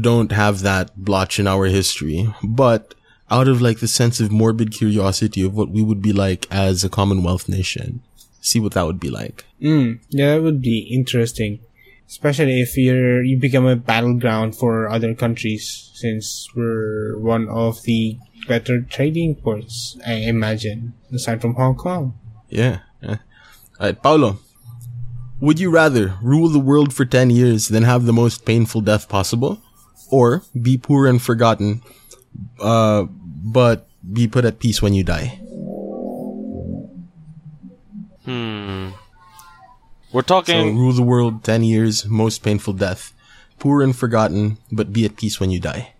[0.00, 2.94] don't have that blotch in our history, but
[3.30, 6.84] out of like the sense of morbid curiosity of what we would be like as
[6.84, 8.02] a Commonwealth nation,
[8.46, 9.44] see what that would be like.
[9.60, 11.60] Mm, yeah, that would be interesting,
[12.08, 18.18] especially if you're you become a battleground for other countries, since we're one of the
[18.46, 19.98] better trading ports.
[20.06, 22.14] I imagine, aside from Hong Kong.
[22.48, 22.80] Yeah.
[23.02, 23.18] yeah.
[23.80, 24.38] All right, Paulo.
[25.40, 29.08] Would you rather rule the world for 10 years than have the most painful death
[29.08, 29.60] possible?
[30.08, 31.82] Or be poor and forgotten,
[32.60, 35.40] uh, but be put at peace when you die?
[38.26, 38.90] Hmm.
[40.12, 40.54] We're talking.
[40.54, 43.12] So talking rule the world 10 years, most painful death.
[43.58, 45.94] Poor and forgotten, but be at peace when you die.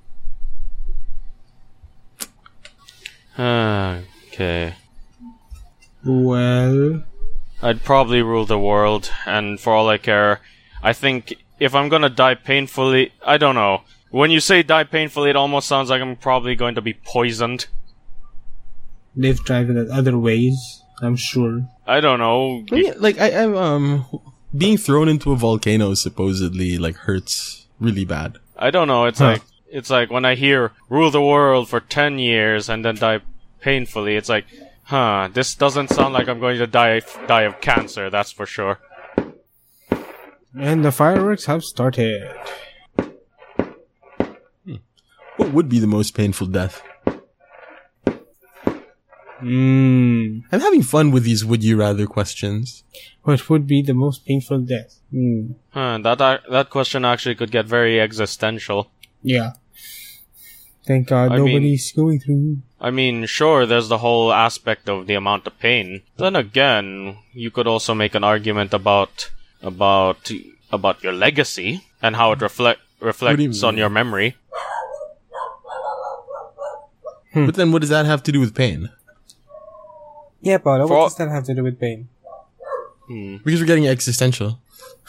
[3.39, 4.74] okay.
[6.05, 7.03] Well,
[7.62, 10.41] I'd probably rule the world, and for all I care,
[10.83, 13.83] I think if I'm gonna die painfully, I don't know.
[14.11, 17.66] When you say die painfully, it almost sounds like I'm probably going to be poisoned.
[19.16, 21.68] They've tried it other ways, I'm sure.
[21.86, 22.64] I don't know.
[22.72, 24.07] I mean, like I, I'm um
[24.57, 28.38] being thrown into a volcano supposedly like hurts really bad.
[28.57, 29.05] I don't know.
[29.07, 29.32] It's Huh.
[29.32, 33.20] like it's like when I hear rule the world for ten years and then die
[33.61, 34.16] painfully.
[34.16, 34.47] It's like,
[34.84, 35.28] huh?
[35.32, 38.09] This doesn't sound like I'm going to die die of cancer.
[38.09, 38.78] That's for sure.
[40.59, 42.32] And the fireworks have started.
[45.36, 46.80] What would be the most painful death?
[49.43, 50.43] Mmm.
[50.51, 52.84] I'm having fun with these would you rather questions.
[53.22, 54.99] What would be the most painful death?
[55.11, 55.53] Hmm.
[55.70, 58.91] Huh, that ac- that question actually could get very existential.
[59.22, 59.53] Yeah.
[60.87, 62.59] Thank God I mean- nobody's going through.
[62.80, 66.03] I mean, sure, there's the whole aspect of the amount of pain.
[66.18, 69.30] Then again, you could also make an argument about
[69.62, 70.30] about
[70.70, 74.37] about your legacy and how it reflect do you reflects on your memory.
[77.34, 78.89] But then what does that have to do with pain?
[80.49, 82.09] Yeah, Paulo, For- what does that have to do with pain?
[83.09, 84.59] Because we're getting existential.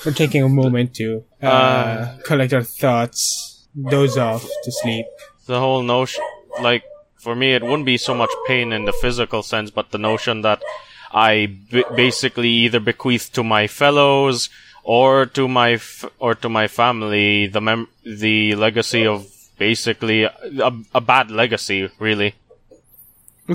[0.06, 5.06] We're taking a moment to uh, collect our thoughts, doze off to sleep.
[5.48, 6.24] the whole notion
[6.62, 6.84] like
[7.26, 10.42] for me it wouldn't be so much pain in the physical sense but the notion
[10.48, 10.60] that
[11.14, 11.32] i
[11.72, 14.50] b- basically either bequeath to my fellows
[14.84, 17.88] or to my f- or to my family the mem-
[18.24, 19.20] the legacy of
[19.58, 22.47] basically a, a bad legacy really Well,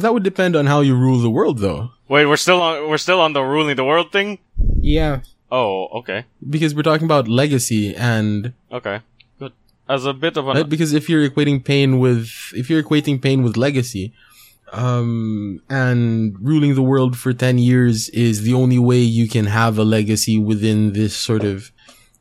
[0.00, 1.90] that would depend on how you rule the world, though.
[2.08, 4.38] wait we're still on we're still on the ruling the world thing
[4.80, 5.20] Yeah.
[5.50, 6.24] oh okay
[6.54, 9.00] Because we're talking about legacy and okay
[9.38, 9.52] good
[9.88, 10.68] as a bit of an right?
[10.68, 12.28] because if you're equating pain with
[12.60, 14.12] if you're equating pain with legacy,
[14.72, 19.76] um, and ruling the world for ten years is the only way you can have
[19.78, 21.70] a legacy within this sort of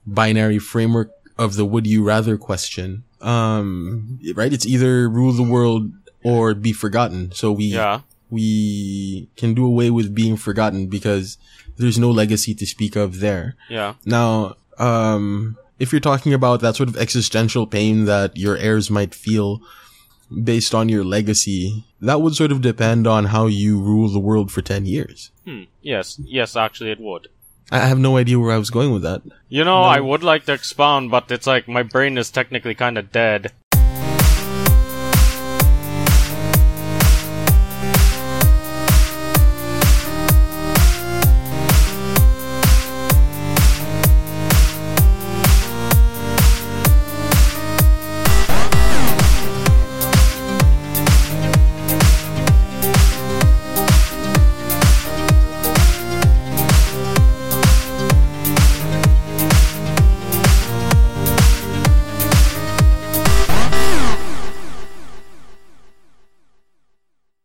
[0.06, 3.04] binary framework of the would you rather question.
[3.22, 4.52] Um, right?
[4.52, 5.92] It's either rule the world
[6.24, 7.32] or be forgotten.
[7.34, 8.02] So we yeah
[8.32, 11.38] we can do away with being forgotten because
[11.78, 13.56] there's no legacy to speak of there.
[13.70, 18.90] yeah Now, um, if you're talking about that sort of existential pain that your heirs
[18.90, 19.62] might feel
[20.44, 24.50] based on your legacy, that would sort of depend on how you rule the world
[24.52, 25.32] for 10 years.
[25.46, 25.64] hmm.
[25.82, 27.28] yes yes actually it would
[27.74, 29.22] I have no idea where I was going with that.
[29.48, 32.98] You know, I would like to expound, but it's like my brain is technically kind
[32.98, 33.54] of dead.